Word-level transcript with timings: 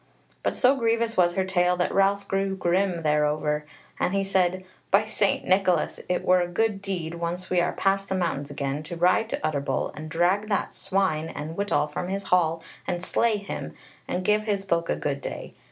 But 0.41 0.55
so 0.55 0.75
grievous 0.75 1.15
was 1.15 1.35
her 1.35 1.45
tale 1.45 1.77
that 1.77 1.93
Ralph 1.93 2.27
grew 2.27 2.55
grim 2.55 3.03
thereover, 3.03 3.65
and 3.99 4.15
he 4.15 4.23
said: 4.23 4.65
"By 4.89 5.05
St. 5.05 5.45
Nicholas! 5.45 5.99
it 6.09 6.25
were 6.25 6.41
a 6.41 6.47
good 6.47 6.81
deed, 6.81 7.13
once 7.13 7.51
we 7.51 7.61
are 7.61 7.73
past 7.73 8.09
the 8.09 8.15
mountains 8.15 8.49
again, 8.49 8.81
to 8.81 8.95
ride 8.97 9.29
to 9.29 9.45
Utterbol 9.45 9.91
and 9.95 10.09
drag 10.09 10.49
that 10.49 10.73
swine 10.73 11.29
and 11.29 11.55
wittol 11.55 11.85
from 11.87 12.07
his 12.07 12.23
hall 12.33 12.63
and 12.87 13.03
slay 13.05 13.37
him, 13.37 13.75
and 14.07 14.25
give 14.25 14.45
his 14.45 14.65
folk 14.65 14.89
a 14.89 14.95
good 14.95 15.21
day. 15.21 15.53